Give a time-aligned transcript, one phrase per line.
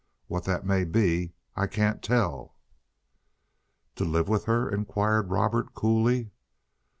[0.25, 2.55] What that may be, I can't tell."
[3.97, 6.31] "To live with her?" inquired Robert coolly.